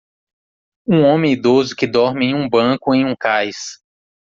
Um 0.87 1.03
homem 1.03 1.33
idoso 1.33 1.75
que 1.75 1.85
dorme 1.85 2.25
em 2.25 2.33
um 2.33 2.49
banco 2.49 2.95
em 2.95 3.05
um 3.05 3.15
cais. 3.15 3.77